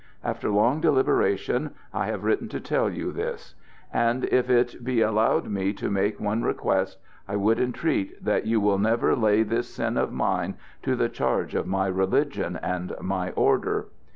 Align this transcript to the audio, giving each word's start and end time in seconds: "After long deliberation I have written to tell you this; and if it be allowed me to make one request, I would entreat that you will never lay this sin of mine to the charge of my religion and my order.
"After 0.23 0.49
long 0.49 0.81
deliberation 0.81 1.75
I 1.93 2.07
have 2.07 2.23
written 2.23 2.49
to 2.49 2.59
tell 2.59 2.89
you 2.89 3.11
this; 3.11 3.53
and 3.93 4.25
if 4.33 4.49
it 4.49 4.83
be 4.83 4.99
allowed 5.01 5.47
me 5.47 5.73
to 5.73 5.91
make 5.91 6.19
one 6.19 6.41
request, 6.41 6.97
I 7.27 7.35
would 7.35 7.59
entreat 7.59 8.25
that 8.25 8.47
you 8.47 8.59
will 8.59 8.79
never 8.79 9.15
lay 9.15 9.43
this 9.43 9.75
sin 9.75 9.97
of 9.97 10.11
mine 10.11 10.55
to 10.81 10.95
the 10.95 11.07
charge 11.07 11.53
of 11.53 11.67
my 11.67 11.85
religion 11.85 12.57
and 12.63 12.95
my 12.99 13.29
order. 13.33 13.89